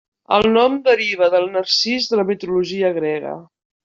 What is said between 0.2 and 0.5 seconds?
El